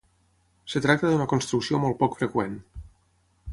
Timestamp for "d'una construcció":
1.11-1.83